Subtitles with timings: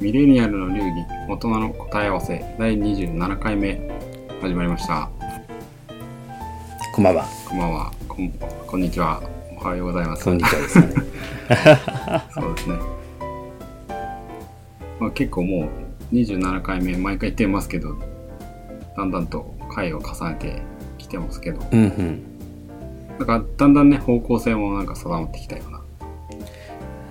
[0.00, 3.78] ミレニアルの流儀大人の答え合わせ第27回目
[4.40, 5.10] 始まりました
[6.94, 7.26] こんばんは。
[7.46, 8.30] こんばんはこん
[8.66, 9.22] こんにちは
[9.60, 10.86] おはようございますこんにちはですね。
[12.32, 12.76] そうですね、
[14.98, 15.68] まあ、結構も
[16.12, 17.94] う27回目毎回言ってますけど
[18.96, 20.62] だんだんと回を重ねて
[20.96, 22.22] きてますけどうんうん。
[23.18, 25.79] なんかだんだんね方向性もなんか定まってきたような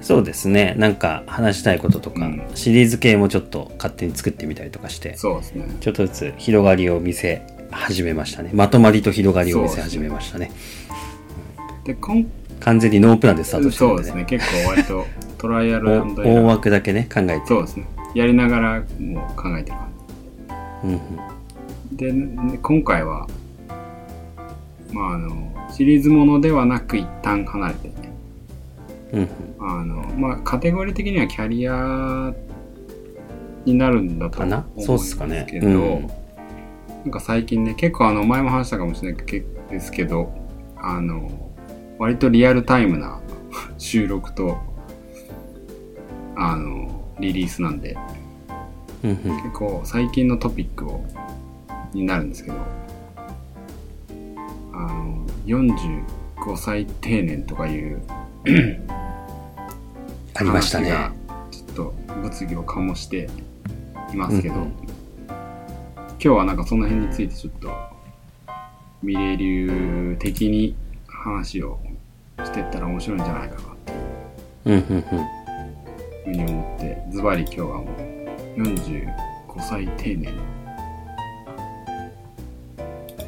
[0.01, 0.75] そうですね。
[0.77, 8.51] なんか話したいこととか、うんシリーズ系もちょっと勝手に作ってみたりとかして、そうですねちょっとずつ広がりを見せ始めましたね。
[8.53, 10.51] まとまりと広がりを見せ始めましたね。
[11.83, 12.25] で今
[12.59, 14.09] 完全にノープランでスタートしてるんでね。
[14.09, 15.05] そうですね結構割と
[15.37, 17.41] トライアル大枠だけね、考えて。
[17.45, 19.91] そうですねやりながらもう考えてる感
[20.83, 20.99] うんうん。
[21.91, 23.27] じで、ね今回は
[24.91, 27.98] まああのシリーズものではなく一旦離れて。
[29.59, 32.33] あのまあカテゴリー的にはキャリア
[33.65, 34.65] になるんだとかな？
[34.75, 35.43] 思そうっすかね。
[35.43, 36.07] んですけど、うん。
[36.07, 40.33] なんか最近ね結構あの前も話したかもしれないけですけど
[40.77, 41.49] あの
[41.97, 43.21] 割とリアルタイムな
[43.77, 44.57] 収録と
[46.35, 47.97] あのリリースなんで
[49.03, 49.17] うんうん。
[49.17, 51.03] 結構最近のトピックを
[51.93, 52.57] になるんですけど
[54.73, 56.03] あの45
[56.55, 58.01] 歳定年とかいう
[60.35, 60.91] ありましたね。
[61.51, 63.29] ちょっと物議を醸して
[64.13, 64.73] いますけど、うんうん
[66.21, 67.69] 今日はなんかその辺についてちょっと
[69.01, 70.75] ミレ流的に
[71.07, 71.79] 話を
[72.43, 73.93] してったら面白いんじゃないかなって
[74.65, 74.97] うんうんうん。
[74.97, 75.05] いう
[76.25, 77.83] ふうに思ってズバリ今日はも
[78.57, 79.07] う45
[79.61, 80.39] 歳定年に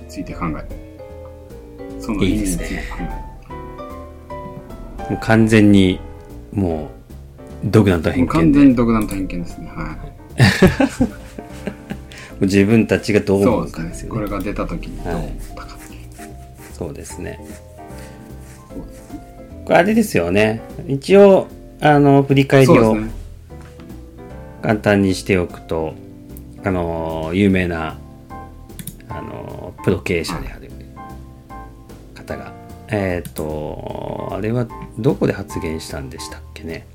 [0.10, 0.68] ついて考える
[2.02, 3.31] その意味について考える
[5.12, 6.00] もう完全に、
[6.54, 6.90] も
[7.64, 9.98] う、独断と偏見で、完全に独断と偏見ですねは
[12.42, 14.10] い自分たちがどう思うそうですねかですよね。
[14.10, 16.02] これが出た時にどう思ったかっていう
[16.74, 17.40] そうですね。
[19.66, 20.62] これあれですよね。
[20.88, 21.48] 一応、
[21.82, 22.96] あの、振り返りを
[24.64, 25.94] 簡単にしておくと、
[26.64, 28.00] あの、有名な、
[29.10, 30.72] あの、プロ経営者である
[32.16, 32.61] 方が、
[32.92, 34.68] えっ、と、あれは
[35.00, 36.86] どこで発言したんでしたっけね？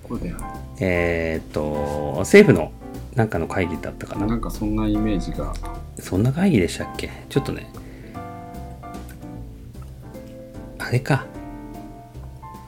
[0.78, 2.70] えっ、と、政府の
[3.14, 4.26] なんかの会議だったかな？
[4.26, 5.54] なんかそんなイメージが
[5.98, 7.10] そんな会議でしたっけ？
[7.30, 7.66] ちょっとね。
[10.78, 11.24] あれか。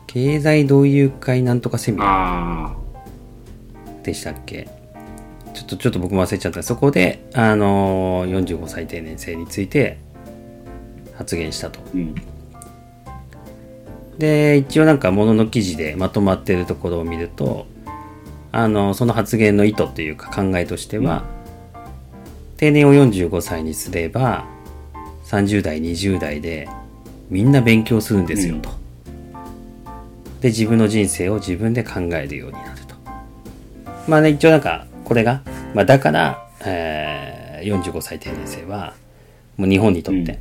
[0.07, 2.09] 経済同友会なんとかセミナー。
[2.09, 2.77] あ
[4.03, 4.69] でしたっけ？
[5.53, 9.99] ちょっとちょっと僕も忘れちゃったそこであのー45歳定年制について
[11.15, 12.15] 発言したとあうん
[14.19, 17.67] で一応なんかものの記事でまとまってるところを見ると
[18.51, 21.25] あのその発言の意図というか考えとしては、
[22.57, 24.47] 定年を45歳にすれば
[25.27, 26.69] 30代20代で
[27.29, 28.71] みんな勉強するんですよと、
[30.41, 32.95] で自分の人生を自分で考えるようになると。
[34.09, 35.43] まあね一応なんかこれが、
[35.75, 38.95] まあ、だから、えー45歳定年制は
[39.57, 40.39] もう日本にとって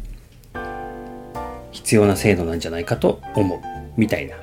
[1.78, 3.60] 必要な制度なんじゃないかと思う。
[3.98, 4.36] みたいな。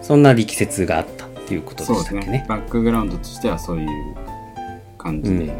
[0.00, 2.26] そんな力説があったっていうことでしたっけね。
[2.26, 2.46] ね。
[2.48, 3.88] バックグラウンドとしてはそういう
[4.96, 5.52] 感じで、うん。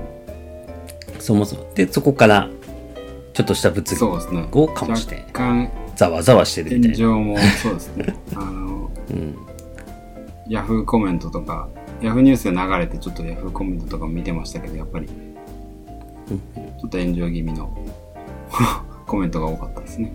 [1.19, 1.73] そもそも。
[1.75, 2.49] でそこから
[3.33, 8.15] ちょっとした物議を醸して若干ざわざわしてるみたいな、炎上もそうですね。
[8.37, 9.37] あのうん、
[10.49, 11.69] ヤフーコメントとか
[12.01, 15.09] ヤフーニュースで流れてちょっとヤフーコメントとかも見てましたけどやっぱり。
[16.31, 17.77] ちょっと炎上気味の
[19.07, 20.13] コメントが多かったですね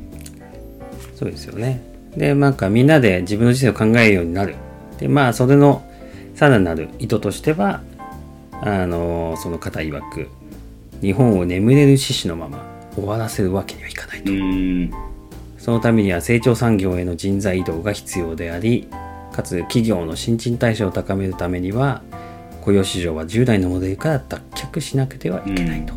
[1.16, 1.82] そうですよね。
[2.16, 4.56] で、なんかみんなで自分の人生を考えるようになる。
[5.00, 5.84] で、まあ、それの
[6.36, 7.82] さらなる意図としては、
[8.62, 10.28] あの、その方曰く、
[11.02, 12.66] 日本を眠れる獅子のまま
[12.96, 14.98] 終わらせるわけにはいかないうと。
[15.58, 18.88] そのためには成長産業への人材移動が必要であり、
[19.34, 22.02] かつ企業の新陳代謝を高めるためには、
[22.62, 25.94] 雇用市場は従来のモデルから脱却しなくてはいけないと。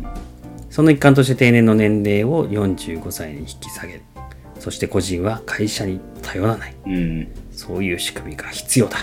[0.69, 4.01] その一環として定年の年齢を45歳に引き下げる。
[4.59, 6.75] そして個人は会社に頼らない。
[6.85, 8.97] うんそういう仕組みが必要だ。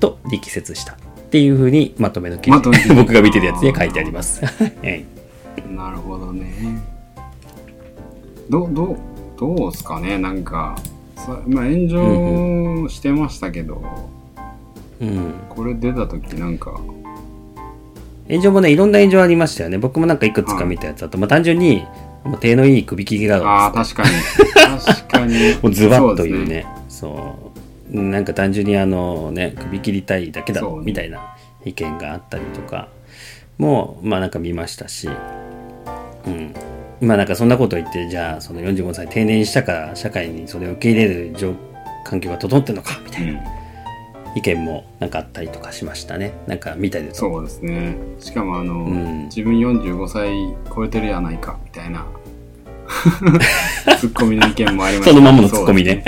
[0.00, 0.94] と力説した。
[0.94, 0.96] っ
[1.30, 4.44] ていうふうにまとめの記事ま僕が見てるやつに書いてあります。
[4.44, 5.04] はい
[5.74, 6.80] なるほどね
[8.48, 8.96] どどう
[9.38, 10.76] どうですかねなんか
[11.16, 13.82] さ、まあ、炎上してましたけど、
[15.00, 15.34] うん。
[15.48, 16.80] これ出た時なんか
[18.28, 19.78] 炎上もね、いろんな炎上ありましたよね。
[19.78, 21.84] 僕もなんかいくつか見たやつだと、まあ単純に、
[22.24, 24.08] もう手のいい首切りだろうああ確かに。
[24.84, 25.34] 確かに。
[25.62, 26.66] もうズバッというね。
[26.88, 27.36] そ
[27.92, 30.68] うなんか単純にあのね首切りたいだけだね。
[30.82, 31.34] みたいな
[31.64, 32.88] 意見があったりとか
[33.58, 35.08] もまあなんか見ましたし、
[36.26, 36.54] うん、
[37.00, 41.54] まあなんかそんなこと言ってじゃあその45歳定年したから社会にそれを受け入れる状
[42.04, 43.59] 環境が整ってるのかみたいな
[44.36, 46.32] 意見もなんかあったりとかしましたね。
[46.46, 47.14] なんか見たりと。
[47.14, 47.96] そうですね。
[48.20, 49.24] しかもあの、ん。
[49.24, 50.30] 自分45歳
[50.74, 52.06] 超えてるやないかみたいな。
[53.98, 55.10] ツッコミの意見もありました。
[55.10, 56.04] そのままのツッコミね。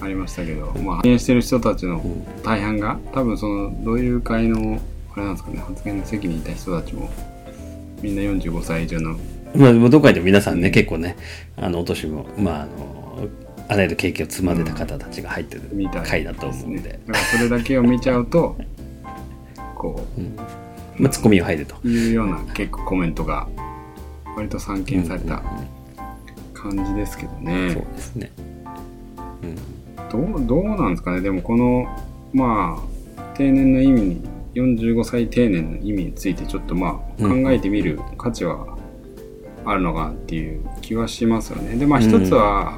[0.00, 2.02] ありましたけど、まあ、発言してる人たちの
[2.42, 4.80] 大半が多分その同友会の
[5.14, 5.58] あれなんですかね。
[5.58, 7.10] 発言の席にいた人たちも
[8.02, 9.16] みんな45歳以上の。
[9.54, 11.16] まあ、どこかでも皆さんね、結構ね、
[11.56, 13.28] あの、お年も、まあ、あの、
[13.68, 18.56] あらゆる経験を積まれた方たちが入ってるみたい回だと思うんで、だからそれだけを見ちゃうと
[19.76, 20.04] こ
[20.98, 21.76] まあ、ツッコミが入ると。
[21.82, 23.48] ういうような結構コメントが
[24.36, 25.42] 割と散見された
[26.54, 28.32] 感じですけどね、そうですね。
[30.10, 31.20] どうどうなんですかね。
[31.22, 31.86] でもこの
[32.32, 34.22] まあ定年の意味に
[34.54, 37.42] 45歳定年の意味についてちょっとまあうん。
[37.42, 38.76] 考えてみる価値は
[39.64, 41.76] あるのかなっていう気はしますよね。
[41.76, 42.74] でまあ一つは、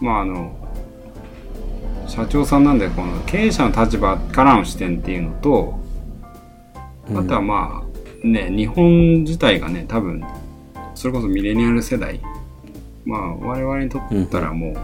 [0.00, 0.56] まああの
[2.06, 5.78] 社長さんなんでこの経営者の立場からの視点っていうのと
[7.14, 10.24] あとはまあね日本自体がね多分
[10.94, 12.20] それこそミレニアル世代
[13.04, 14.74] まあ我々にとったらもう、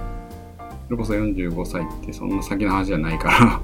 [0.86, 3.60] それこそ45歳ってそんな先の話じゃないから。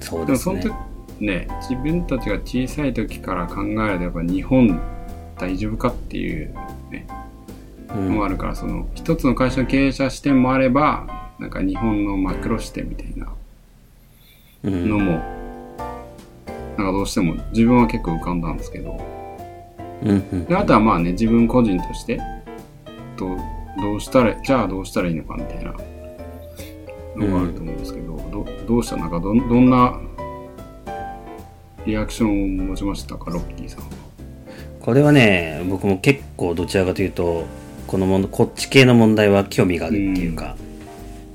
[0.00, 0.60] そうですね。
[0.60, 0.94] でもその時。
[1.20, 4.80] ね自分たちが小さい時から考えるとやっぱ日本
[5.38, 6.54] 大丈夫かっていう
[6.90, 7.33] ねうん
[7.94, 13.32] のもあるからその一つの会社の経営者視点もあればなんか日本のマクロ視点みたいな
[14.64, 14.88] うん。
[14.88, 15.12] のも、
[16.76, 19.00] なんかどうしても自分は結構浮かんだんですけど。
[20.02, 20.44] うんうん。
[20.46, 22.20] であとはまあね自分個人として
[23.16, 23.38] どう
[23.80, 25.72] どうしたらじゃあどうしたらいいのかみたいな
[27.16, 28.96] のがあると思うんですけど、どどうした？
[28.96, 30.00] なんかどんどんな
[31.86, 33.86] リアクションを持ちましたかロッキーさんは？
[34.80, 37.46] これはね、僕も結構どちらかというと、
[37.94, 40.56] このもの、こっち系の問題は興味があるっていうか、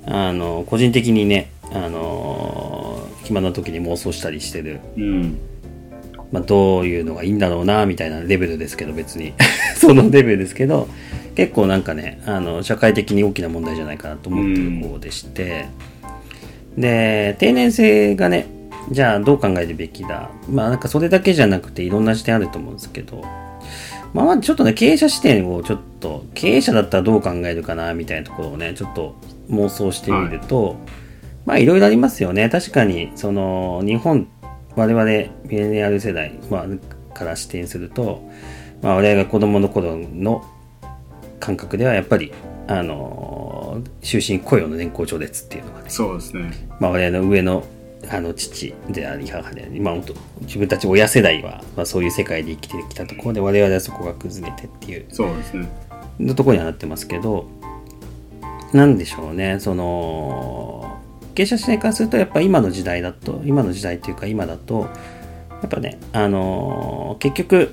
[0.05, 4.81] あの、個人的にね、あの、暇な時に妄想したりしてる。
[4.97, 5.37] うん。
[6.33, 9.31] まあ、どういうのがいいんだろうなみたいなレベルですけど別に。
[9.79, 10.89] そのレベルですけど
[11.33, 15.67] 結構なんかねあの社会的に大きな問題じゃないかなと思ってる方でして、
[16.77, 18.47] で定年制がね
[18.91, 20.29] じゃあどう考えるべきだ。
[20.49, 23.23] まあなんかそれだけじゃなくていろんな視点あると思うんですけど
[24.13, 29.15] まあまあちょっとね経営者視点をちょっと経営者だったらどう考えるかなみたいなところをねちょっと
[29.49, 30.77] 妄想してみると、
[31.45, 34.27] まあいろいろありますよね確かにその日本
[34.75, 35.05] 我々
[35.45, 38.21] ミレニアル世代、まあ、から視点すると、
[38.81, 40.45] まあ、我々が子供の頃の
[41.39, 42.31] 感覚ではやっぱり
[42.67, 46.51] あの終身雇用の年功序列っていうのがね、そうですね。
[46.79, 47.65] まあ、我々の上の
[48.09, 55.69] あの父であり母であり、まあ、本当自分たち親世代は、まあ、そういう世界で生きてきたところで我々はそこが崩れてっていうそうですね。
[56.19, 57.47] のところにはなってますけど、
[58.73, 60.99] なんでしょうね、その、
[61.33, 64.81] 経営者視点からすると、やっぱ今の時代だと、今の時代っていうか今だと、
[65.61, 67.71] やっぱね、あの結局、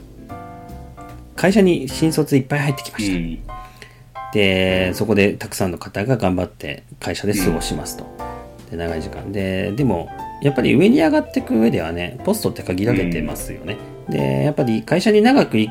[1.34, 3.52] 会社に新卒いっぱい入ってきまうした。
[3.52, 4.32] ん。
[4.32, 8.35] で、そこでたくさんの方が頑張って会社で過ごしますと。
[8.70, 9.32] で、長い時間。
[9.32, 10.08] で、でも、
[10.42, 13.76] やっぱり上に上がっていく上ではね、ポストって限られてますよね。
[14.08, 15.70] で、やっぱり会社に長くい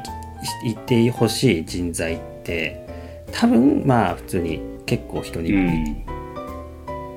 [0.65, 2.85] いてほしい人材って、
[3.31, 5.71] 多分、まあ、普通に結構人にう無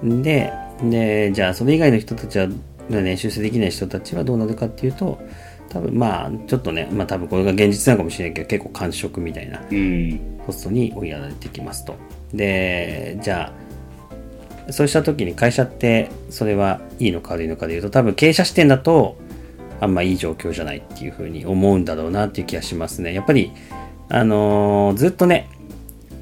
[0.02, 0.14] 理。
[0.14, 0.22] ん。
[0.22, 2.48] で、で、じゃあそれ以外の人たちは、
[2.88, 5.18] ね、修正できない人たちはどうなるかっていうと、
[5.68, 10.20] 多分まあ、ちょっとね、まあ多分これが現実なのかもしれないけど、結構感触みたいなうん。
[10.46, 11.94] ポストに追いやられてきますと。
[12.32, 13.67] で、じゃあ、
[14.70, 19.16] そうした時に会社ってそれはいいのか悪いのかでいうと、多分経営者視点だと、
[19.80, 23.14] あんまいい状況じゃないっていうふうに思うんだろうなっていう気がしますね。
[23.14, 23.52] やっぱり、
[24.08, 25.48] あのーずっとね、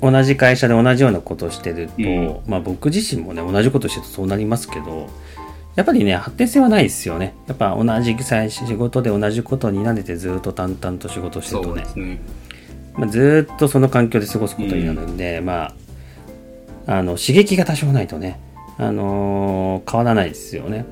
[0.02, 5.08] 同じ会社で同じようなことをしてると、うんまあ僕自身もね、同じことしてるとそうなりますけど、
[5.74, 7.34] やっぱりね、発展性はないですよね。
[7.46, 12.20] やっぱ同じ仕事で同じことに慣れてずっと淡々と仕事してるとねね。
[12.94, 15.74] まあ、ずーっとその環境で過ごすことになるんで、まあ、
[16.86, 18.40] あの刺激が多少ないとね、
[18.78, 20.84] あのー変わらないですよね。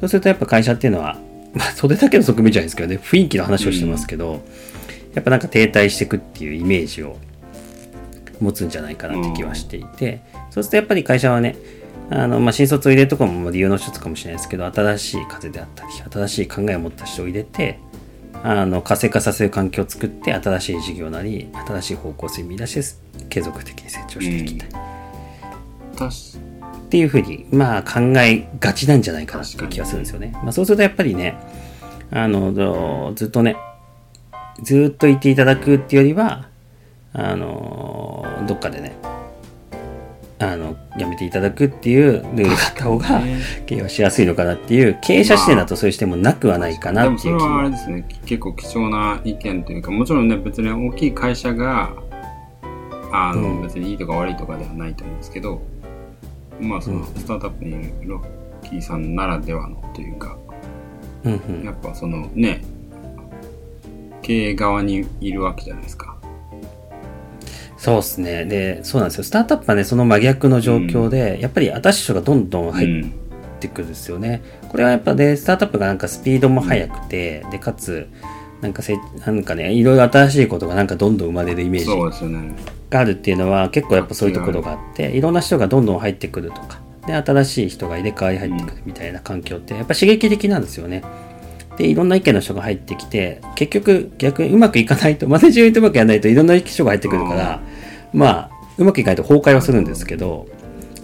[0.00, 1.18] そうするとやっぱ会社っていうのは、
[1.54, 4.40] まあ、それだけの側面じゃないですけどね、雰囲気の話をしてますけど、
[5.14, 7.16] やっぱなんか停滞していくっていうイメージを
[8.40, 10.20] 持つんじゃないかなって気はしていて、
[10.50, 11.56] そうするとやっぱり会社はね、
[12.10, 17.78] あのまあ、新卒を入れるところも理由の一つかもしれないですけど、新しい風であったり、新しい考えを持った人を入れて、
[18.44, 24.82] あの活性化させる環境を作って新しい事業なり新しい方向性を見出して継続的に成長していきたい、たし
[26.08, 30.32] っていうふうに、まあ考えがちなんじゃないかなっていう気がするんですよね。
[30.42, 31.36] まあそうするとやっぱりね、
[32.10, 33.56] あの、ずっとね、
[34.62, 36.48] ずっといていただくっていうよりは、
[37.14, 38.96] あの、どっかでね、
[40.38, 43.22] あの、やめていただくっていうルールがあった方が、
[43.64, 47.76] 経営はしやすいのかなっていう、経営者視点だとそういう視点もなくはないかなっていう気でもそれはあれも。
[47.76, 51.94] ですね結構貴重な意見というかもちろんね別に大きい会社が
[53.12, 55.62] あの、うん別にいいとか悪いとかではないと思うんですけど
[56.62, 58.18] まあそのスタートアップにいるロ
[58.62, 60.36] ッキーさんならではのというか
[61.24, 61.64] うんうん。
[61.64, 62.62] やっぱそのね
[64.22, 66.16] 経営側にいるわけじゃないですか
[67.76, 68.44] そうですね。
[68.44, 69.24] で、そうなんですよ。
[69.24, 73.12] スタートアップはね、その真逆の状況で、やっぱり新しい人がどんどん入っうん
[73.58, 74.40] てくるんですよね。
[74.68, 78.08] これはやっぱね、スタートアップがなんかスピードも速くて、で、かつ、
[78.60, 82.54] なんかせ、なんかね、いろいろ新しいことがなんかどんどん生まれるイメージそうですよね
[82.92, 91.02] があるっていうのは結構やっぱそういうところがあって、いろんな人がどんどん入ってくるとか、で、新しい人が入れ替わり入ってくるみたいな環境って、やっぱ刺激的なんですよね。
[91.78, 97.60] で、いろんな意見の人が入ってきて、結局逆にうまくいかないと、マネジメントうまくやらないといろんな人が入ってくるから、
[98.12, 100.46] まあ、うまくいかないと崩壊はするんですけど、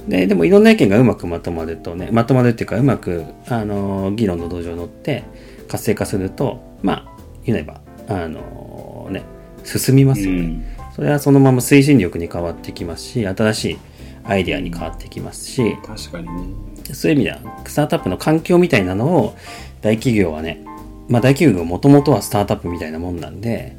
[0.07, 5.25] で、でもいろんな意見がうまくまとまるとね、まとまるっていうか、うまく、あの、議論の土壌に乗って
[5.68, 9.23] 活性化すると、まあ、言えば、あの、ね、
[9.64, 10.38] 進みますよね。
[10.40, 13.78] うんそれはそのまま推進力に変わってきますし、新しい
[14.25, 16.93] アイデアに変わってきますし、確かにね。
[16.93, 19.37] そういう意味では、スタートアップの環境みたいなのを
[19.81, 20.64] 大企業はね、
[21.09, 23.76] まあ大企業がもともとはスタートアップみたいなもんなんで、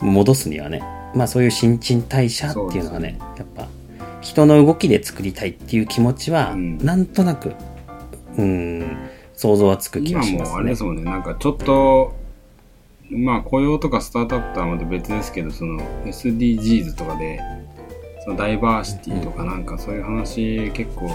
[0.00, 0.82] 戻すにはね、
[1.14, 3.66] まあそういう新陳代謝っていうのがね、やっぱ
[4.20, 6.76] 人の動きで作りたいっていう気持ちは、うん。
[6.76, 7.54] なんとなく、
[8.36, 10.50] うん、想像はつく気今がしますね。
[10.50, 10.76] もあれで。
[10.76, 11.04] すもんね。
[11.04, 12.19] なんかちょっと
[13.10, 17.40] まあ雇用とかスタートアップとはまた別ですけどその SDGs とかで
[18.24, 21.10] そのダイバーシティとかなんかそういう話結構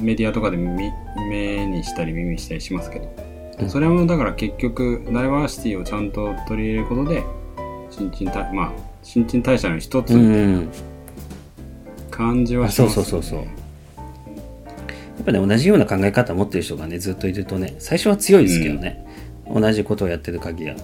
[0.00, 0.92] メディアとかで見
[1.28, 3.24] 目にしたり耳にしたりしますけど、う
[3.64, 7.24] んそれもだから結局ダイバーシティをちゃんと取り入れることで
[7.90, 8.72] 新陳代まあ
[9.02, 10.68] 新陳代謝の一つうん。
[12.08, 13.58] 感じはあそうしますよねそうそうそう。
[15.18, 19.04] やっぱね、同じような考え方を持ってる人がね、ずっといるとね、最初は強いですけどね、
[19.52, 20.76] 同じことをやってる限りは。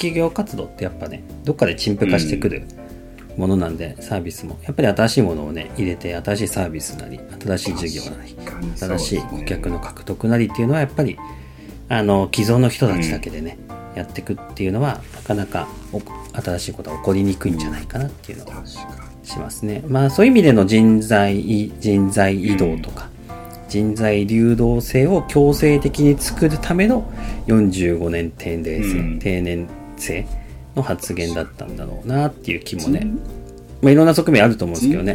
[0.00, 2.62] 企業活動ってやっぱね、どっかで陳腐化してくる
[3.36, 4.58] ものなんで、サービスも。
[4.62, 8.40] やっぱり新しいものをね、入れて、新しいサービスなり、新しい事業なり、ね。
[8.78, 11.18] 新しい顧客の獲得なりっていうのは、やっぱり、
[11.90, 13.58] あの、既存の人たちだけでね、
[13.94, 16.00] やっていくっていうのは、なかなかお
[16.40, 18.64] 新しいことは起こりにくいんじゃないかなっていうのは
[19.22, 19.82] しますね。
[19.86, 23.10] まあそういう意味での人材い人材移動とか、
[23.68, 27.10] 人材流動性を強制的に作るための
[27.46, 29.18] 45年定年制、うん。
[29.18, 29.68] 定年
[30.00, 30.26] 制
[30.74, 33.06] の発言だったんだろうなっていう気もね、
[33.82, 35.14] まあいろんな側面あると思うんですけどね。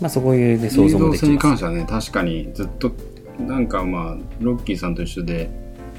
[0.00, 1.56] まあそこいうね想像も流動性にできます。
[1.56, 2.92] 関してはね確かにずっと
[3.46, 5.50] なんかまあロッキーさんと一緒で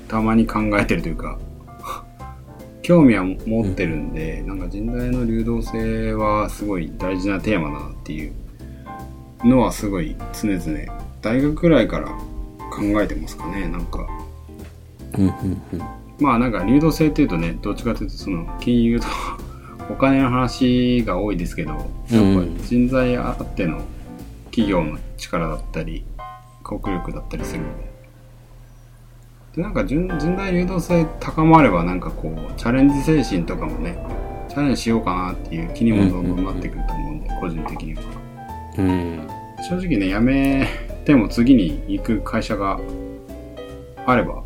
[0.07, 1.39] たまに考えてるというか
[2.81, 8.33] 興味は持ってるんで、なんか人材の流動性はすごい大事なテーマだなっていう
[9.43, 12.07] のはすごい常々大学くらいから
[12.71, 14.07] 考えてますかねなんか
[15.17, 16.00] うんうんうん。
[16.21, 19.07] まあなんか流動性っていうとねどっちかというとその金融と
[19.89, 21.87] お金の話が多いですけどやっぱ
[22.63, 23.81] 人材あっての
[24.45, 26.05] 企業の力だったり
[26.63, 27.91] 国力だったりするので。
[29.55, 33.97] でなんか人人材流動性高まればなんかこうチャレンジ精神とかもね
[34.47, 38.01] チャレンジしようかなっていう気にもどんどんなってくると思うんで、個人的には。
[38.77, 39.27] うん。
[39.69, 40.67] 正直ね辞め
[41.05, 42.79] ても次に行く会社が
[44.05, 44.43] あれば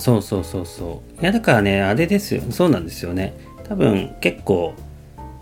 [0.00, 1.22] そうそうそうそう。
[1.22, 2.42] いやだからね、あれですよ。
[2.50, 3.34] そうなんですよね。
[3.68, 4.74] 多分結構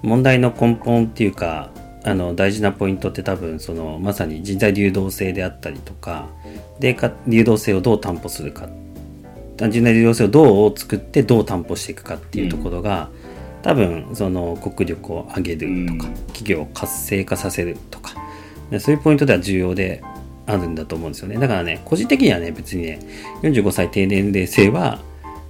[0.02, 1.70] 問題の根本っていうか、
[2.04, 6.28] あの大事なポイントって多分そのまさに人材流動性であったりとか、
[6.80, 8.68] でか流動性をどう担保するか。
[9.56, 13.08] 人材流動性をどう作ってどう担保していくかっていうところが、
[13.62, 18.14] 多分その国力を上げるとか、うん企業を活性化させるとか、
[18.70, 20.02] でそういうポイントでは重要で
[20.48, 21.36] あるんだと思うんですよね。
[21.36, 23.00] だからね、個人的にはね、別にね、
[23.42, 24.98] 45歳定年齢制は、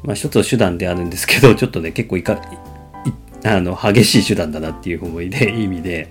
[0.02, 2.38] まあ一つの手段であるんですけど、 ちょっとね、結構いか、い
[3.44, 6.08] あの、激しい手段だなっていう思いで、意味で、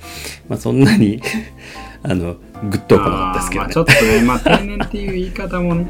[0.47, 1.21] まあそんなに、
[2.01, 2.37] あの、
[2.69, 3.81] グッとは来なかったですけどねまあちょ。
[3.81, 5.87] っとね、まあ定年っていう言い方もね、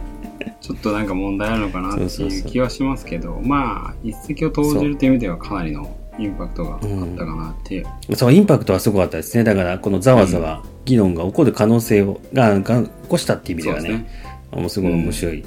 [0.60, 8.16] ちょっとなんか問題あるのかなってそうそうそういう気はしますけど、まあ一石を投じるという意味ではかなりのインパクトがあったかなっていう。
[8.16, 9.44] そう、インパクトはすごかったですね。
[9.44, 15.46] だから、このざわざわ議論が起こる可能性を、が、が起こしたっていう意味ではね、そうですもうすごい面白い、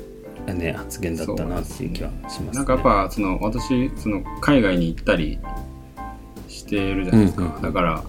[0.55, 2.51] ね、発言だったなっていう気はします、ね。
[2.53, 5.39] なんかやっぱその私その海外に行ったり
[6.49, 8.05] してるじゃないですか、うんうんだから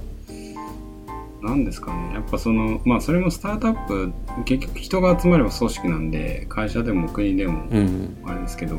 [1.42, 2.14] なんですかね。
[2.14, 4.14] やっぱその、まあそれもスタートアップ、
[4.46, 8.16] 結局人が集まれば組織なんで、会社でも国でもうん。
[8.26, 8.78] あれですけど、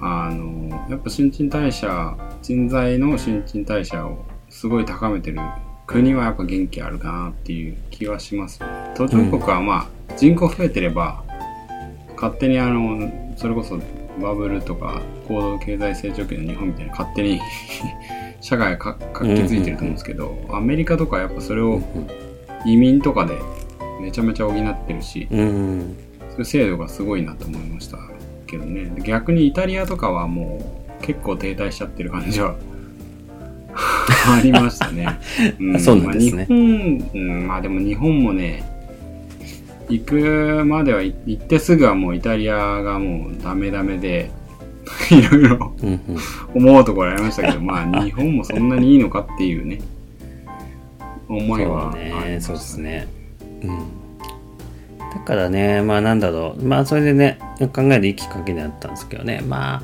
[0.00, 5.38] あの、やっぱ新陳代謝、人材の新陳代謝をすごい高めてる
[5.86, 8.60] 国はやっぱ元気あるかなっていう気はします。
[8.94, 11.22] 途上国はまあ人口増えてれば、
[12.16, 13.78] 勝手にあの、それこそ
[14.22, 17.40] バブルとか高度経済成長期の日本みたいに勝手に
[18.40, 21.80] 社会がか活気づいてると思うんですけど、アメリカとかやっぱそれを
[22.64, 23.34] 移民とかで
[24.00, 25.84] めちゃめちゃ補ってるし、そうい
[26.38, 27.98] う制度がすごいなと思いました
[28.46, 28.90] けどね。
[29.04, 32.54] 逆にイタリアとかはもう結構停滞しちゃってる感じは
[34.26, 35.18] ありましたね、あ
[35.78, 36.46] そうなんですね。
[36.48, 38.62] まあ、日本、うん、まあでも日本もね
[39.88, 44.30] 行くまではい行ってすぐはもうイタリアがもうダメダメで
[45.10, 46.00] いろいろうんうん。
[46.54, 49.80] 思うところありましたけど まあ日本もそんなにいいのかっていうね
[51.28, 53.08] 思いはありましたねそうですね。
[53.62, 53.78] うん。
[55.14, 56.64] だからねまあなんだろう。
[56.64, 57.38] まあそれでね
[57.72, 59.42] 考えるいいきっかけになったんですけどね。
[59.46, 59.82] まあ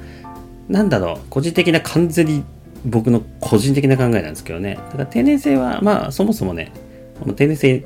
[0.68, 1.18] なんだろう。
[1.30, 2.44] 個人的な完全に
[2.84, 4.76] 僕の個人的な考えなんですけどね。
[4.76, 6.72] だから定年制はまあそもそもね
[7.20, 7.84] この定年制っ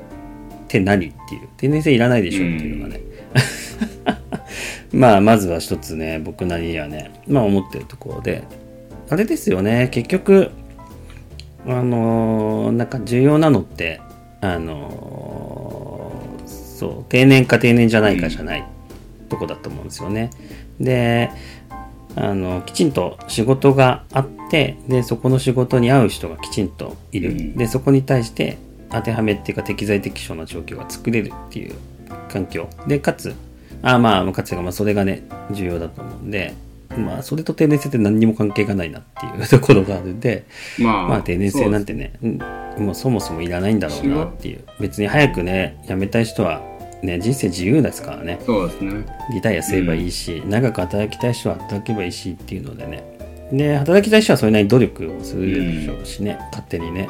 [0.67, 3.01] て何っていう定年制いらないでしょっていうのがね、
[4.93, 8.43] まあまずは一つね僕なりにはねまあ思ってるところで。
[9.07, 10.49] あれですよね結局
[11.67, 14.01] あのーなんか重要なのって
[14.41, 18.65] あのーそう定年か定年じゃないかじゃない
[19.29, 20.29] とこだと思うんですよね。
[20.79, 21.29] で
[22.15, 27.57] あのきちんと仕事があってでそこの仕事に合う人がきちんといる、うん。
[27.57, 28.57] でそこに対して
[28.89, 31.75] 当てはめっていうか適材適所な状況が作れるっていう
[32.29, 32.69] 環境。
[32.87, 33.35] でかつ
[33.81, 36.53] あまあかつがまあそれがね重要だと思うんで
[36.97, 40.45] まあそれと定年制って何にも関係がないなっていう ところがあるんで
[40.79, 42.39] まあまあ定年制なんてね、うん
[42.77, 44.59] もうそもそもいらないんだろうなっていう。
[44.79, 46.61] 別に早くね辞めたい人は
[47.01, 48.39] ね人生自由ですからね。
[48.45, 49.05] そうですね。
[49.33, 53.03] リタイアすればいいし、長く働きたい人は働けばいいしっていうのでね。
[53.51, 57.07] で働きたい人はそれなりに努力をするでしょうしね、勝手にね。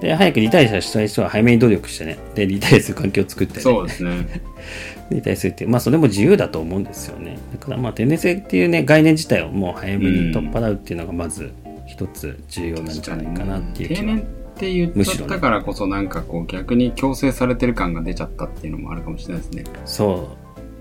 [0.00, 2.18] で早くリタイアしたい人は早めに努力してね。
[2.34, 3.60] でリタイアする環境を作ってね。
[3.60, 4.26] そうですね。
[5.10, 7.38] リタイアするってまあそれも自由だと思うんですよね。
[7.52, 11.52] だからまあ定年制っていうね概念自体をもう早めに取っ払うっていうのがまず
[11.86, 14.00] 一つ重要なんじゃないかなっていう気は。
[14.00, 19.64] 定年って言っちゃったからこそなんかこう逆に強制されてる感が出ちゃったっていうのもあるかもしれないですね。
[19.84, 20.36] そ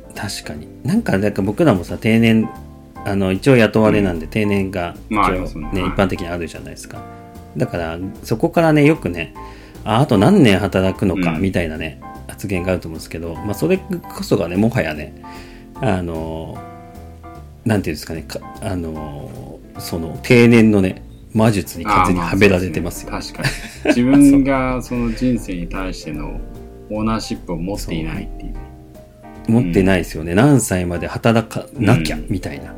[0.10, 0.14] う。
[0.14, 0.68] 確かに。
[0.84, 2.50] なんかなんか僕らもさ定年
[3.06, 5.44] あの一応雇われなんで定年が一まあね、ね。
[5.44, 5.54] はい。
[5.90, 7.02] 一般的にあるじゃないですか。
[7.58, 9.34] だからそこからねよくね
[9.84, 11.42] ああと何年働くのかうん。
[11.42, 15.14] みたいなね、発言があると思うんですけど、まあ、それこそがねもはやね
[15.76, 16.58] あの
[17.66, 23.38] なんていうんですかねかあのその定年のね魔術に完全にはめられてますよ、すね。
[23.38, 23.96] 確かに。
[23.96, 26.40] 自分がその人生に対しての
[26.90, 28.56] オーナーシップを持っていないっていう。
[29.48, 32.28] 持ってないですよね、何歳まで働かなきゃうん。
[32.30, 32.74] みたいな、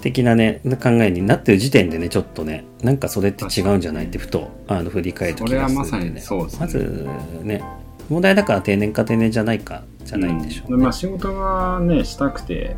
[0.00, 6.60] 的なね考えになってる時点でねちょっとねなんかそれって違うんじゃないってふとあの振り返る気がするんで、ね、それはまさにそうですね。
[6.60, 7.08] まず
[7.42, 7.64] ね
[8.08, 10.82] 問題だから定年か定年じゃないかじゃないんでしょう、うん。
[10.82, 12.76] まあ仕事がねしたくて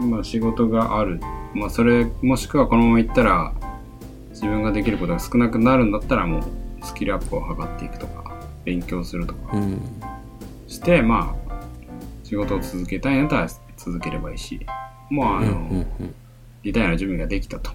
[0.00, 1.20] まあ仕事がある。
[1.54, 3.52] まあそれもしくはこのままいったら
[4.40, 6.42] 自分ができることが少なくなるんだったらもう
[6.84, 8.32] スキルアップを図っていくとか
[8.64, 9.56] 勉強するとか。
[9.56, 9.80] うん。
[10.68, 11.58] してまあ
[12.22, 14.64] 仕事を続けたいんだったら続ければいいし
[15.10, 16.14] もうあの、うんうんうん。
[16.62, 17.72] リタイアの準備ができたと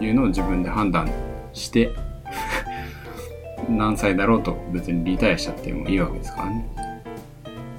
[0.00, 1.10] いうのを自分で判断
[1.52, 1.90] して
[3.70, 6.68] 何歳だろうと別にリタイアしちゃってもいいわけですからね。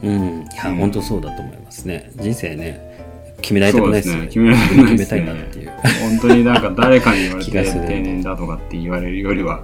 [0.04, 0.76] うん、いや、うん。
[0.78, 2.12] 本当そうだと思いますね。
[2.16, 3.05] 人生ね、
[3.46, 4.26] 決められたくないですね。
[4.26, 5.72] 決められたくないですね決めたいなっていう。
[6.02, 9.64] 本当になんか誰かに言われて 定年だとかって言われるよりは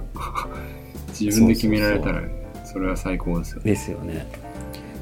[1.20, 2.22] 自分で決められたら
[2.64, 3.62] それは最高ですよね。
[3.64, 4.26] ですよね。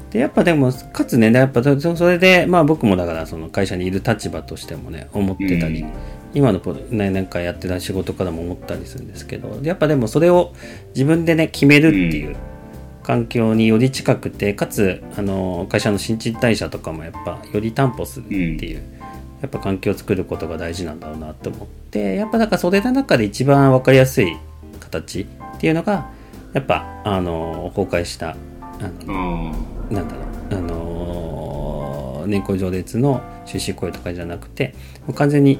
[0.09, 5.89] で、やっぱでも、かつね、やっぱそそれで、まあ僕もだからその会社にいる立場としてもね、思ってたり、うん
[6.33, 10.53] 今のポね、なんかやってた仕事からも思ったりするんですけど、やっぱでもそれを
[10.95, 12.35] 自分でね、決めるっていう
[13.03, 18.35] 環境により近くて、かつ、あの、会社の新陳代謝とかもやっぱより担保するって
[18.65, 18.83] いう、
[19.41, 24.37] やっぱ環境を作ることが大事なんだろうなと思って、やっぱだからそれの中で一番分かりやすい
[24.79, 26.11] 形っていうのが、
[26.53, 28.35] やっぱ、あの、公開した、あ
[29.05, 29.53] の、
[29.89, 34.75] あなんだろう、あのー年功序列の出資雇用とかじゃなくて、
[35.07, 35.59] もう完全に、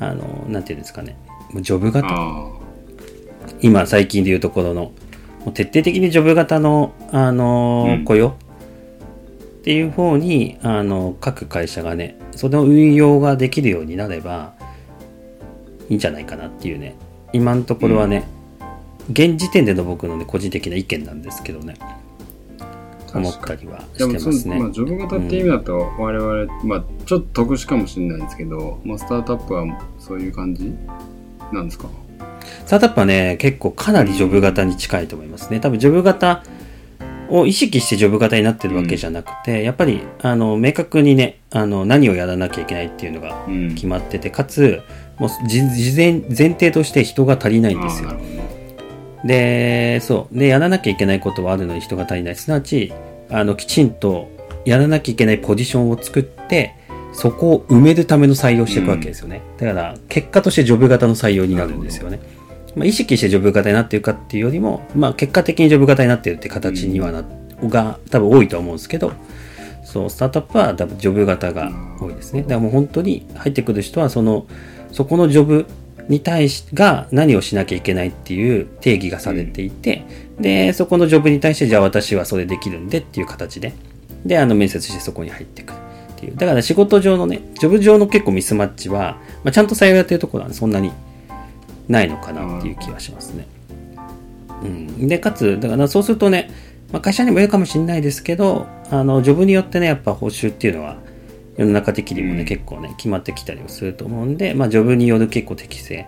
[0.00, 1.16] あのーなんていうんですかね、
[1.52, 2.48] もうジョブあ型、あ
[3.60, 4.92] 今最近でいうところの、も
[5.48, 8.28] う徹底的にジョブ型の、あの雇用？
[8.28, 8.32] っ
[9.62, 14.54] ていう方に、あの各会社がね、その運用ができるようになれば
[15.88, 16.94] いいんじゃないかなっていうね、
[17.32, 18.26] 今のところはね、
[19.10, 21.74] 現時点での僕のね個人的な意見なんですけどね。
[23.14, 24.60] 思ったりはしてますね。
[24.60, 29.64] まあ、ジョブ型っていう意味だと、我々、うん、まあ、ちょっと特殊かもしれないですけど、まあ、スタートアップは
[29.98, 30.74] そういう感じ
[31.50, 31.88] なんですか？
[32.66, 35.60] スタートアップはね、結構かなりジョブ型に近いと思いますね。
[35.60, 36.42] 多分ジョブ型
[37.30, 44.80] を意識してジョブ型になってるわけじゃなくて、うん、やっぱり、あの、明確にね、あの、何をやらなきゃいけないっていうのが決まってて、うん、かつ、
[45.18, 48.12] もう事前、前提として人が足りないんですよ。
[49.24, 50.38] で、そう。
[50.38, 52.36] で、やらなきゃいけないことはあるのに人が足りない。
[52.36, 52.92] すなわち、
[53.30, 54.30] あの、きちんと
[54.64, 56.74] やらなきゃいけないポジションを作って、
[57.12, 59.42] そこを埋めるための採用していくわけですよね。
[59.60, 62.20] うん、だから、結果としてジョブ型の採用になるんですよね。
[62.78, 67.24] まあ、意識してジョブ型になっているかっていうよりも、まあ、結果的にジョブ型になっているって形にはな、
[67.62, 69.12] うん、が多分多いと思うんですけど、
[69.82, 72.42] そう、スタートアップは多分ジョブ型が多いですね。
[72.42, 74.46] だからもう本当に入ってくる人は、その、
[74.92, 75.66] そこのジョブ
[76.08, 80.04] に対しが何をしなきゃいけないっていう定義がされていて、
[80.36, 83.72] うん、で、そこのジョブに対して、じゃあ私はそれできるんでっていう形で、
[84.24, 85.78] で、あの、面接してそこに入ってくる
[86.12, 86.36] っていう。
[86.36, 90.92] だから仕事上のね、ジョブ上の結構ミスマッチは、まあ、ちゃんと採用やってるところはそんなに
[91.88, 93.46] ないのかなっていう気がしますね。
[94.62, 95.08] うん。
[95.08, 96.50] で、かつ、だからそうするとね、
[96.92, 100.96] まあ、会社にもいるかもしれないですけど、あの、ジョブによってね、やっぱ報酬っていうのは、
[101.56, 106.06] 世の中的にもね、結構ね、決まってきたりもすると思うんで、まあ、ジョブによる結構適正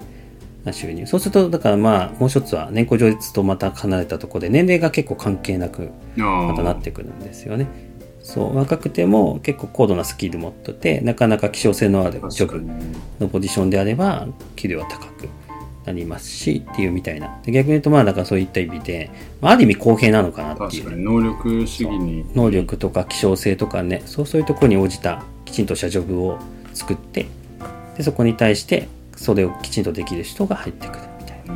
[0.64, 1.06] な収入。
[1.06, 7.66] そうすると、だからまあ、もう一つは年功序列とまた離れたところで、年齢が結構関係なく、またなってくるんですよね。
[8.22, 12.62] そう、若くても結構高度なスキル持ってて、なかなか希少性のあるジョブ
[13.18, 15.28] のポジションであれば、給料は高く
[15.84, 17.40] なりますし、っていうみたいな。
[17.42, 20.84] で逆に言うと、まあ、だからそういった意味で、まあ、ある意味公平なのかなっていう。
[20.84, 22.24] 確かに、能力主義に。
[22.34, 26.38] 能力とか希少性とかね、そうそういうところに応じたきちんとしたジョブを
[26.72, 27.26] 作って
[27.96, 31.54] でそこに対してそれをきちんとできる人が入ってくるみたいな。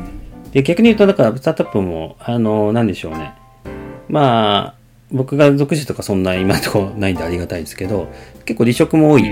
[0.51, 3.33] で逆に言うとだからスタートアップもあの何でしょうね
[4.09, 4.75] まあ
[5.11, 8.07] 僕が属してとかそんな今のところないんでありがたいですけど
[8.45, 9.23] 結構離職も多い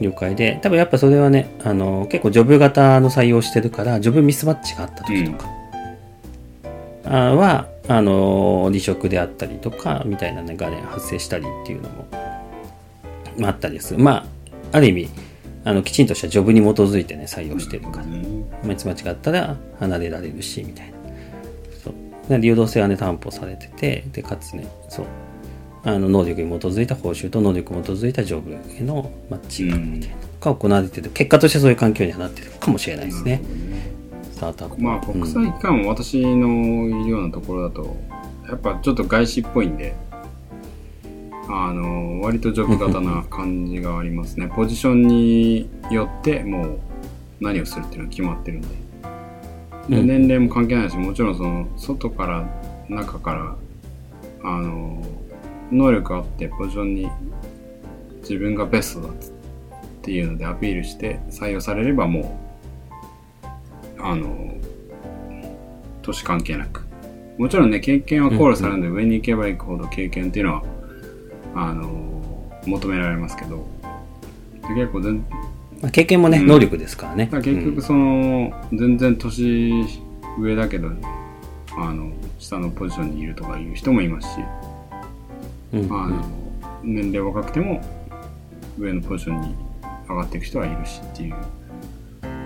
[0.00, 5.48] 業界で多分やっぱそれはねあの結構ジョブ型の採用してるからジョブミスマッチがあった時とか、
[7.04, 12.06] うん、はあの離職であったりとかみたいなねがね発生したりっていうのも
[13.42, 14.00] あったりする。
[14.00, 14.24] まあ、
[14.72, 15.08] ある意味、
[15.64, 18.06] あの、きちんとしたジョブに基づいてね、採用してるから。
[18.06, 20.94] まあ、いつ間違ったら離れられるし、みたいな。
[21.82, 21.90] そ
[22.36, 22.40] う。
[22.40, 25.06] 流動性はね、担保されてて、で、かつね、そう。
[25.84, 31.10] あの、能力に基づいた報酬と能力に基づいたジョブへのマッチングみたいなが行われてる。
[31.10, 33.42] 結果としてそういう環境にはなってるかもしれないですね。
[34.32, 34.82] スタートアップ。
[34.82, 37.96] まあ、国際機関も私のいるようなところだと、
[38.48, 39.94] やっぱちょっと外資っぽいんで、
[41.48, 46.78] あの割とジョブ型な感じがありますねポジションによってもう
[47.40, 48.68] 何をするっていうのは決まってるんで
[49.88, 52.48] で年齢も関係ないしもちろんその外から
[52.88, 53.56] 中から
[54.42, 55.02] あの
[55.70, 57.10] 能力あってポジションに
[58.20, 59.16] 自分がベストだっ
[60.02, 62.38] ていうのでアピールして採用されればも
[63.98, 64.54] うあの
[66.02, 66.84] 年関係なく。
[67.38, 70.62] もちろんね経験は考慮されるんで、上に行けば行くほど経験っていうのは
[71.54, 73.66] あの求められますけど。
[74.68, 75.24] 結構全
[75.82, 77.28] まあ、経験もね、うん、能力ですからね。
[77.30, 79.86] 結局その、うん、全然年
[80.38, 80.88] 上だけど
[81.76, 84.40] あの下のポジションにいるとかいう人もいますし、
[85.74, 86.24] うん、あの
[86.82, 87.80] 年齢若くても
[88.78, 89.54] 上のポジションに
[90.08, 91.34] 上がっていく人はいるしっていう。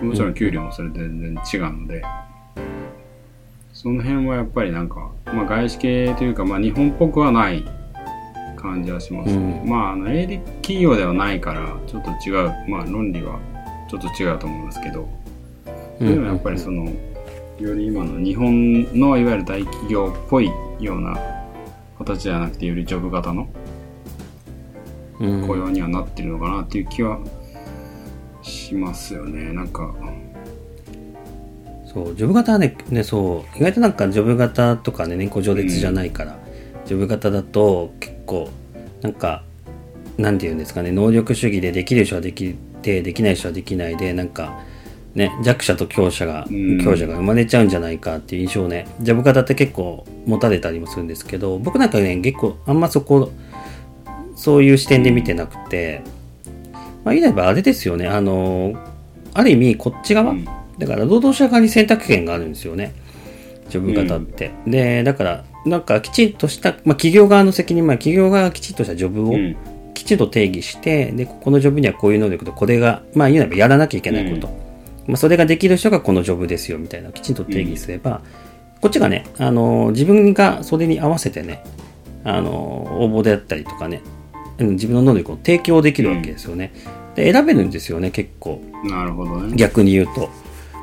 [0.05, 2.03] もちろん給料もそれで全然違うので、
[3.73, 7.65] その辺はやっぱりなんか、まあ、外資系というか、まあ、日本っぽくはない
[8.57, 9.37] 感じはします。
[9.37, 12.71] ね、うん、まああの営利企業ではないからちょっと違う。
[12.71, 13.39] まあ論理は
[13.89, 15.09] ちょっと違うと思いますけど。
[15.99, 16.85] でもやっぱりその、
[17.59, 21.17] より今の日本のいわゆる大企業っぽいような
[21.99, 23.49] 形じゃなくてよりジョブ型の
[25.19, 27.19] 雇用にはなってるのかなっていう気は
[28.43, 29.53] しますよね。
[29.53, 29.95] なんか。
[31.87, 33.59] そうジョブ型はねねそう。
[33.59, 36.49] 意外となんかジョブ型とかね年功序列じゃないから、うん
[36.89, 38.49] ジョブ型だと結構
[39.03, 39.45] なんか
[40.17, 44.59] なんて言うんですかね能力主義でできる人はできてできない人はできないでなんか
[45.19, 46.47] ね弱者と強者が
[46.83, 53.31] 強者が生まれちゃうんじゃないかっていう印象をねジョブ型って結構持たれたりもするんですけど僕なんかね結構あんまそこ
[54.35, 56.03] そういう視点で見てなくて
[57.05, 58.75] まあ言えばあれですよねあの
[59.35, 60.35] ある意味こっち側
[60.79, 62.95] だから労働者側に選択権があるんですよね
[63.69, 69.35] ジョブ型って、でだからなんかきちんとした、まあ、企業側の責任、まあ、企業側がきちんとしたジョブを
[69.95, 74.68] きちんと定義して、うん、で、このジョブにはこういう能力と、これが、まあ、言うならやらなきゃいけないこと。
[75.09, 78.23] うん、まあ、それができる人がこのジョブですよ、みたいな、きちんと定義すれば、
[78.81, 81.65] こっちがね、あの自分がそれに合わせてね、
[82.25, 82.51] あの
[83.01, 84.03] 応募であったりとかね、
[84.59, 86.73] うん自分の能力を提供できるわけですよね。
[87.15, 88.63] で、選べるんですよね、結構。
[88.85, 89.57] なるほどね。
[89.57, 90.31] 逆に言うと。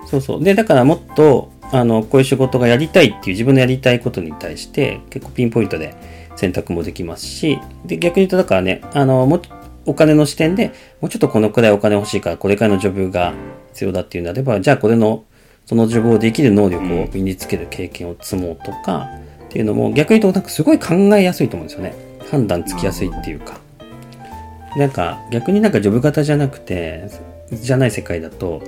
[0.08, 0.44] そうそう。
[0.44, 5.96] で、だからもっと、あの、こういう仕事がやりたいっていう自分のやりたいことに対して、結構ピンポイントで
[6.36, 9.42] 選択もできますし、で、逆に言うと、だからね、あの、もう、
[9.88, 13.34] お金の視点で、もうちょっとこのくらいお金欲しいから、これくらいのジョブが
[13.76, 15.26] 必要だっていうんであれば、じゃあこれの、
[15.66, 19.10] そのジョブをできる能力を身につける経験を積もうとか、
[19.46, 21.94] っていうのも、逆に言うと、なんかすごい考えやすいと思うんですよね。
[22.32, 23.60] 判断つきやすいっていうか。
[24.76, 27.10] なんか逆になんかジョブ型じゃなくて
[27.52, 28.62] じゃない世界だと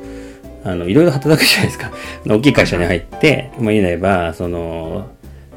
[0.64, 1.92] あのいろいろ働くじゃないですか
[2.26, 5.08] 大きい会社に入ってまあ言えればその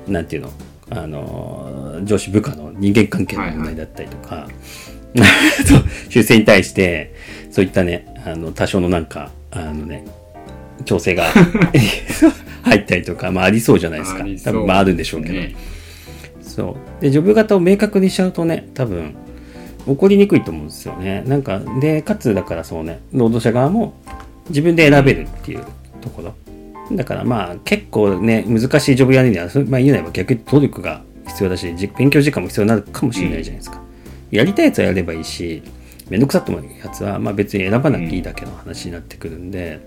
[0.09, 0.51] なんていうの？
[0.93, 4.49] あの上司部下の人間関係の問題だったりとか、
[5.65, 7.15] そう修正に対して
[7.53, 10.05] そういったねあの多少のなんかあのね
[10.85, 11.25] 調整が
[12.63, 14.25] 入ったりとか、まあ、ありそうじゃないですか。
[14.45, 15.55] 多分まああるんでしょうけど、ね。
[16.41, 17.03] そう。
[17.03, 19.15] でジョブ型を明確にしちゃうとね多分
[19.87, 21.23] 起こりにくいと思うんですよね。
[21.27, 23.95] なんかでかつだからそうね労働者側も
[24.49, 25.61] 自分で選べるっていう
[26.01, 26.35] ところ。
[26.93, 33.81] だからまあ結構ね難しいジョブやるにはまあ言えないば逆に努力が必要だしじ勉強時間も必要になるかもしれないじゃないですか、
[34.31, 35.63] やりたいやつはやればいいし
[36.11, 39.81] めんどくさって思うやつはまあ別に選ばなくていいだけの話になってくるんで、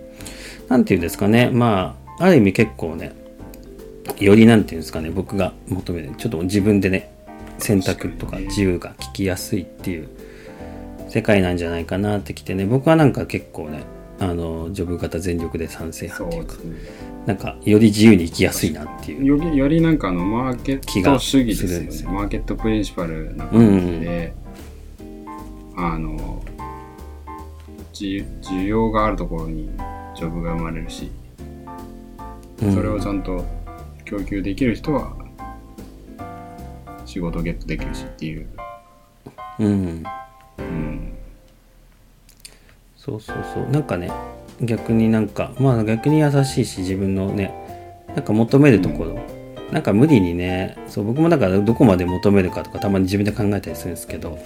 [0.69, 1.49] なんていうんですかね。
[1.51, 3.13] まあある意味結構ね
[4.19, 7.13] よりなんていうんですかね僕が求めるちょっと自分でね
[7.59, 10.09] 選択とか自由が聞きやすいっていう
[11.09, 12.65] 世界なんじゃないかなってきてね。
[12.65, 13.83] 僕はなんか結構ね
[14.19, 17.13] あのジョブ型全力で賛成そ派っていうかね。
[17.25, 22.13] なんかより自由に生きやすいなっていうより、よりなんかあの、マーケット主義ですよね。
[22.13, 24.33] マーケットプリンシパルな感じで、
[25.75, 26.43] あの、
[27.93, 29.69] 需需要があるところに
[30.15, 31.11] ジョブが生まれるし、
[32.61, 32.73] うん。
[32.73, 33.45] それをちゃんと
[34.05, 35.15] 供給できる人は、
[37.05, 38.47] 仕事をゲットできるしっていう。
[39.59, 40.03] うん。
[40.57, 41.13] うん。
[42.97, 43.69] そうそうそう。
[43.69, 44.11] なんかね
[44.61, 47.53] 逆になんかまあ逆に優しいし自分のね
[48.15, 49.19] なんか求めるところ、
[49.71, 54.39] なんか無理にねそう僕もだからどこまで求めるかとかたまに自分で考えたりするんですけど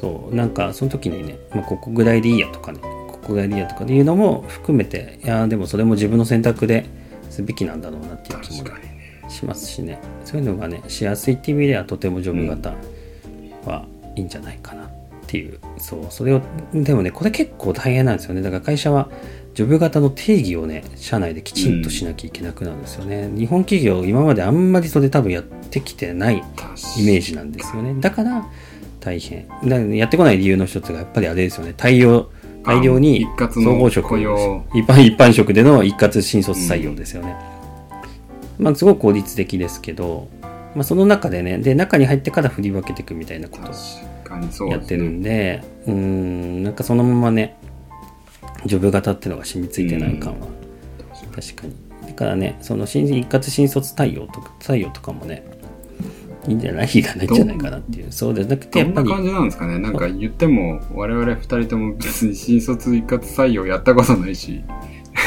[0.00, 6.86] そうなんかその時にね、まあ、ここぐらいでいいやとかねここぐらいでいいやとかっていうのも含めていやでもそれも自分の選択で
[7.30, 8.68] すべきなんだろうなっていう気も。
[9.28, 10.00] しますしね。
[10.24, 12.74] そういうのがねしやすいっていう意味ではとてもジョブ型
[13.66, 13.84] は
[14.16, 14.90] いいんじゃないかなっ
[15.26, 16.40] ていう、そうそれを
[16.72, 18.40] でもねこれ結構大変なんですよね。
[18.40, 19.10] だから会社は
[19.54, 26.40] ジョブ型の定義をね社内できちんとしなきゃいけなくなるんですよね、日本企業今まであんまりそれ多分やってきてないイ
[27.04, 28.00] メージなんですよね。
[28.00, 28.46] だから
[29.00, 29.46] 大変。
[29.96, 31.74] やってこない理由の一つがやっぱりあれですよね。
[31.76, 32.30] 対応
[32.68, 34.24] 大量に一括の総合職一
[34.86, 37.34] 般一般職での一括新卒採用ですよね、
[38.58, 40.28] まあすごく効率的ですけど、
[40.74, 47.56] まあ、その中でねで中に入ってから振り分けていくみたいなことをやってるんでうーんなんかそのままね
[48.66, 50.48] ジョブ型っていうのが染みついてない感は。
[51.34, 51.74] 確かに。
[52.06, 55.44] だからねその新一括新卒採用とか採用とかもね
[56.48, 56.88] いいんじゃない？
[56.92, 58.06] いらないんじゃないかなっていう。
[58.10, 59.78] そうじゃなくてやっぱりどんな感じなんですかね？
[59.78, 64.62] なんか言っても我々二人とも別に新卒一括採用やったことないし。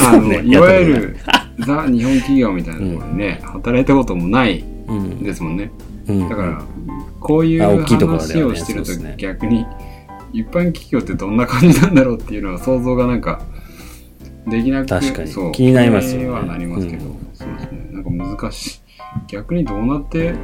[0.00, 1.16] あの、ねいわゆる
[1.60, 5.70] ザ日本企業みたいなところにね、働いたこともないうんですもんね。
[6.08, 6.28] うん。
[6.28, 6.62] だから
[7.20, 9.64] こういう話をしてると逆に
[10.32, 13.40] 一般企業ってどんな感じなんだろうっていうのは想像がなんか
[14.48, 15.28] できなくて確かに。
[15.28, 16.24] そう気になりますよね。
[16.24, 17.12] 気にはなりますけど、うん。
[17.34, 17.88] そうですね。
[17.92, 18.80] なんか難しい
[19.28, 20.34] 逆にどうなって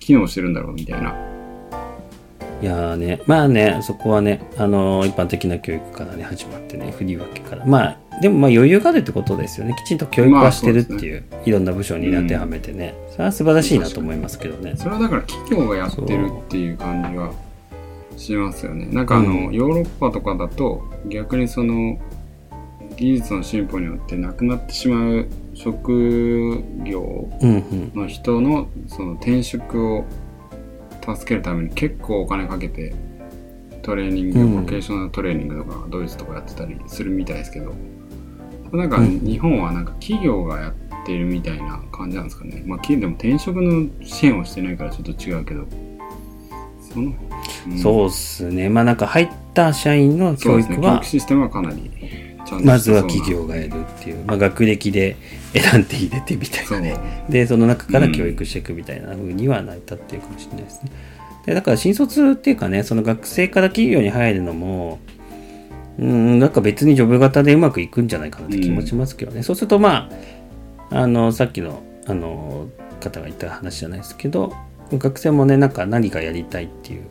[0.00, 1.14] 機能してるんだろうみたいな
[2.60, 7.64] いやーね、まあね、そこはね、あのー一般的な教育からね、始まってね、振り分けから。
[7.64, 9.76] まあ、でもまあ余裕があるってことですよね。
[9.78, 12.96] きちんと教育はしてるっていう、いろんな部署に当てはめてね。
[13.12, 14.74] それは素晴らしいなと思いますけどね。
[14.76, 17.32] それはだから企業がやってるっていう感じは
[18.18, 21.98] しますよねなんかあの、うんヨーロッパとかだと逆にその
[22.96, 25.28] 技術の進歩によってなくなってしまう
[25.58, 27.28] 職業。
[27.94, 30.04] の人のその転職を
[31.02, 32.94] 助けるために結構お金かけて
[33.82, 34.64] トレーニング、うん。
[34.64, 37.74] ボケーショナルトレーニングとかドイツとかやってたりするみたいですけど
[38.72, 39.18] なんかうん。
[39.20, 42.62] 日本はなんか企業がやってるみたいな感じなんですかね。
[42.64, 45.64] まあ企業でも転職の支援をしてないからちょっと違うけど。
[46.80, 47.12] その、
[47.68, 47.78] うん。
[47.78, 48.68] そうっすね。
[48.68, 50.76] まあなんか入った社員のそうですね。
[50.76, 51.90] 教教育は育、システムはかなり
[52.62, 55.16] まずは企業がやるっていう、まあ学歴で
[55.52, 57.24] 選んで入れてみたいなね。
[57.28, 60.90] で、その中から教育していくみたいな風には成り立ってるかもしれないですね。
[61.46, 64.98] で、だから新卒っていうかね、その学生から企業に入るのも、
[65.98, 69.42] うん、なんか別にジョブ型でうまくいくんじゃないかなって気もしますけどね。
[69.42, 70.10] そうするとま
[70.90, 72.68] あ、あの、さっきの、あの、
[73.00, 74.52] 方が言った話じゃないですけど、
[74.92, 77.02] 学生もね、なんか何かやりたいっていう、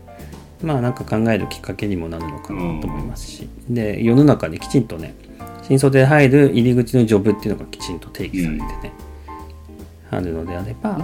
[0.63, 5.15] まあなんか考えるきっかけにもなるのかなと思いますし、で、世の中できちんとね、
[5.67, 8.93] 新卒で入る入り口のジョブっていうのがきちんと定義されてね、
[10.09, 10.97] あるのであれば、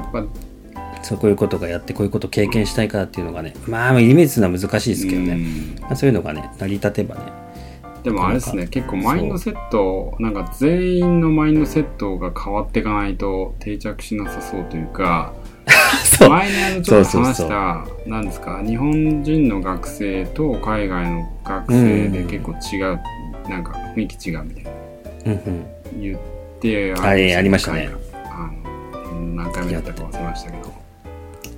[1.01, 5.81] そうこういうことがやってこういうことを経験したいからっていうのがねまあイメージするのは難しいですけどね、うん。
[5.81, 7.21] まあ、そういうのがね成り立てばね
[8.03, 15.33] でもあれですね結構マインドセットなんか全員のマインドセットが変わっていかないと定着しなさそうというか
[16.05, 16.29] そう。
[16.29, 17.49] 前にあのちょっとそうそうそう。
[17.49, 22.99] 話したなんですか日本人の学生と海外の学生で結構違う、
[23.49, 24.71] なんか雰囲気違うみたいな。
[25.25, 26.01] うんうん。
[26.01, 26.19] 言っ
[26.59, 27.89] てはいありましたね。
[28.13, 28.51] あ
[29.11, 30.73] の何回目だったか忘れましたけど、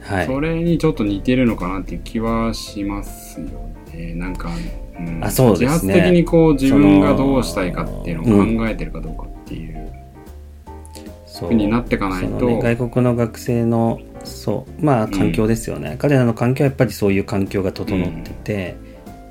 [0.01, 0.25] はい。
[0.27, 3.47] それにちょっと似てるのかなっていう気はしますよ
[3.93, 4.13] ね。
[4.15, 4.49] なんか、
[4.97, 5.23] うん。
[5.23, 5.93] あそうですね。
[5.93, 9.91] 自発的にこう自分がどうしたいかっていうのを考えてるかどうかっていう。
[11.25, 11.49] そう。
[11.49, 14.85] ふうになっていかないと、ね、外国の学生のそう。
[14.85, 18.75] まあ環境ですよね、彼らの環境はやっぱりそういう環境が整ってて、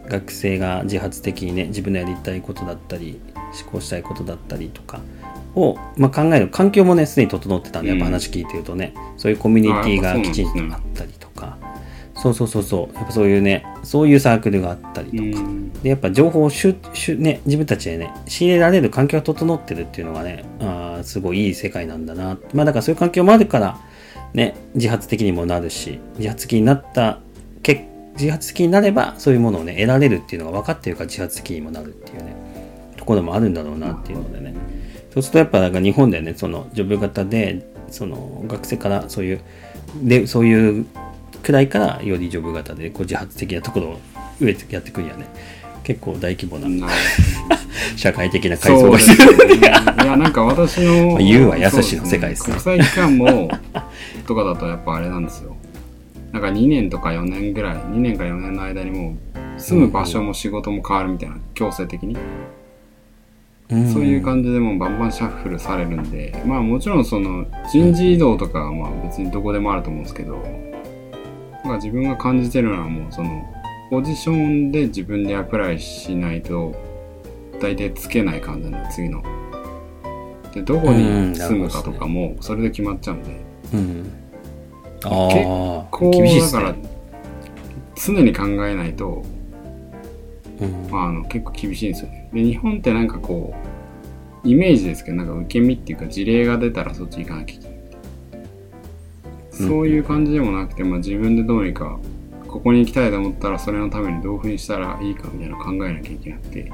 [0.09, 3.21] 学生が自発的にね自分のやりたいことだったり
[3.63, 5.01] 思考したいことだったりとか
[5.55, 11.59] を、まあ、考える環境もねすでに整ってたんでやっぱ話聞いてるとね、そういうコミュニティがきちんとあったりとか。
[12.17, 12.95] そうそうそうそう。
[12.95, 15.73] やっぱそういうねそういうサークルがあったりとか、うん。
[15.83, 22.39] でやっぱ情報をしゅしゅ、ね、自分たちでね仕入れられる環境が整ってるっていうのがねあーすごいいい世界なんだな。
[22.55, 23.79] まあだからそういう環境もあるから
[24.33, 27.19] ね自発的にもなるし自発的になった
[27.63, 32.37] け自発的になればそういうものをね得られるっていうのが分かってるから自発的にもなるっていうね
[32.97, 34.55] ところもあるんだろうなっていうのでね
[35.13, 39.41] そうするとやっぱなんか日本でねそのジョブ型でその学生からそういう
[40.03, 40.87] でそういう
[41.43, 44.01] くらいからよりジョブ型でこう自発的なところを
[44.41, 45.27] 上でやってくるにはね
[45.85, 46.93] 結構大規模なな
[47.97, 49.55] 社会的な改造がです必要ね。
[49.57, 51.11] いや、なんか私の。
[51.13, 53.51] まあ言うは優しの世界ですね国際機関も、
[54.27, 55.54] とかだとやっぱあれなんですよ。
[56.35, 59.17] なんか2年とか4年ぐらい、2年か4年の間にも
[59.57, 62.17] う、住む場所も仕事も変わるみたいな、強制的に。
[63.71, 73.43] うんそういう感じでもうバンバンシャッフルされるんで、まあもちろんその人事異動とかはまあ別にどこでもあると思うんですけど、なんか自分が感じてるのはもうその、
[73.91, 76.75] ポジションで自分でアプライしないと、
[77.61, 79.23] 大体つけない感じなんで、次の。
[80.53, 83.31] で、どこに住むかとかも、それで決まっちゃうんで、
[83.73, 84.24] うん
[85.11, 86.79] ああこう、厳しいっすだからね、
[87.97, 89.25] 常に考えないと、
[90.61, 90.91] うん。
[90.91, 92.31] まあ、あの結構厳しいんですよね。
[92.33, 93.55] で、日本ってなんかこ
[94.45, 97.75] う、イメージですけど、なんか受け身っていうか事例が出たらそっち行かなきゃいけない。
[99.51, 101.99] そういう感じでもなくて、まあ自分でどうにか、
[102.49, 106.73] ここに行きたいと思ったらそれのためにどういうふうにしたらいいかみたいなのを考えなきゃいけなくて、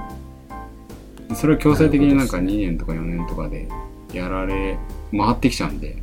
[1.28, 3.68] でそれを強制的になんか2年とか4年とかで
[4.12, 4.78] やられ、
[5.12, 5.96] 回ってきちゃうんで、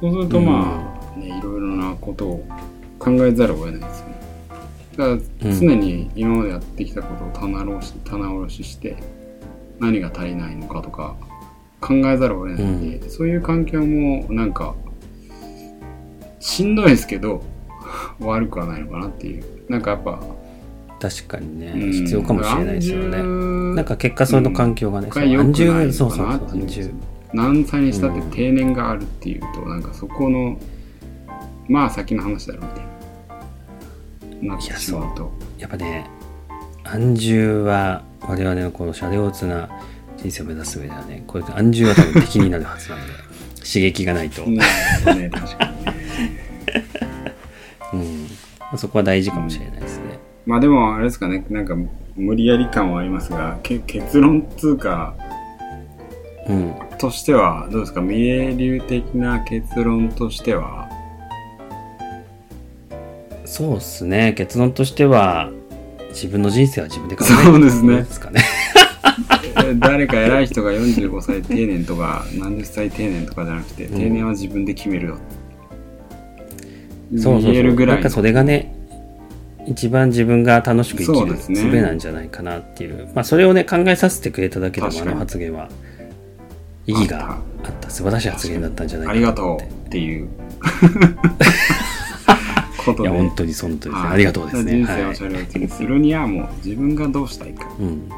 [0.00, 2.46] そうするとまあ、ね、いろいろなことを
[2.98, 4.14] 考えざるを得ないですよね。
[4.96, 8.96] だから常に今までやってきたことを棚卸し棚卸しして
[9.78, 11.16] 何が足りないのかとか
[11.80, 14.74] 考えざるを得ないんで、そういう環境もなんか
[16.40, 17.42] しんどいですけど
[18.20, 19.44] 悪くはないのかなっていう。
[19.68, 20.20] なんかやっぱ、
[21.00, 21.72] 確かにね。
[21.74, 21.92] うん。
[21.92, 23.18] 必要かもしれないですよね。
[23.18, 26.90] 安なんか結果その環境がね、そうが良くないのかなそうそう安住。
[27.32, 30.58] 何歳にしたって定年があるっていうと、なんかそこの
[31.72, 32.84] まあ先の話だろうみたい
[34.48, 34.54] な。
[34.54, 35.32] なってしまうと。
[35.58, 36.06] やっぱね
[36.84, 39.70] 安住は我々のこの車両通な
[40.18, 43.12] 人生を目指す上ではねこれ安住は多分敵になるはずなんで
[43.64, 44.60] 刺激がないと、ね
[45.00, 45.30] 確かにね。
[48.72, 51.74] うん、そこは大事かもしれないですね、まあでもあれですかねなんか
[52.16, 55.14] 無理やり感はありますがけ結論つうか
[56.48, 58.00] うん、としてはどうですか？
[58.00, 60.81] ミレ流的な結論としては
[63.52, 64.32] そうですね。
[64.32, 65.50] 結論としては
[66.08, 68.40] 自分の人生は自分で考えそうですかね。
[69.62, 73.88] え 誰か偉い人が45歳定年とか何十歳定年とかじゃなくて、ん。
[73.88, 75.18] 定年は自分で決めるよ
[77.18, 77.86] そうそうそう。
[77.86, 78.74] ないんかそれがね
[79.66, 83.08] 一番自分が楽しく生きる術なんじゃないかなっていう。
[83.14, 85.68] まあそれをね考えさせてくれただけでもあの発言は
[86.86, 87.32] 意義が
[87.64, 87.90] あった。
[87.90, 89.20] 素晴らしい発言だったんじゃないあかなって。
[89.20, 90.28] りがとうっていう
[92.84, 93.08] ことで。
[93.08, 93.94] いや本当に本当に。
[93.94, 94.10] ですねはい。
[94.12, 94.72] ありがとうですね。
[94.72, 94.82] はい。
[94.82, 98.08] 人生を車両通にするにはもう自分がどうしたいかうん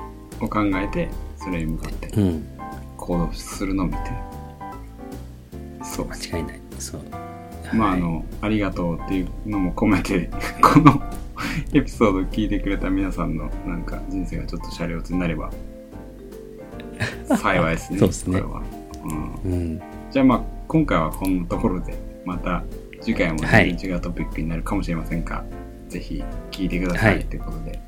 [0.41, 2.45] を考えてそれに向かってうん。
[2.97, 6.09] 行動するのみたいなそう。
[6.09, 6.61] 間違いない。
[6.79, 7.01] そう。
[7.75, 10.31] まああはいのありがとうっていうのも込めて
[10.62, 11.03] この
[11.73, 15.51] エピソード聞いてくれた皆さんのなんか人生がちょっとシャレオツになれば
[17.37, 17.99] 幸いですね。
[17.99, 18.41] そうですね。
[18.41, 18.62] これは。
[19.45, 19.53] うん。
[19.53, 19.83] うん。
[20.11, 21.95] じゃあまあ今回はこんなところで
[22.25, 22.62] また
[23.05, 23.68] 次回もはい。
[23.68, 25.44] 全然違うトピックになるかもしれませんが、
[25.88, 27.24] ぜひ聞いてください、はい。
[27.26, 27.78] ということで。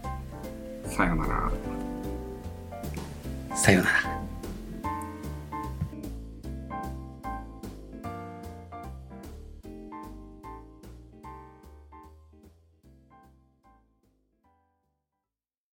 [0.84, 1.50] さようなら。
[3.56, 4.15] さようなら。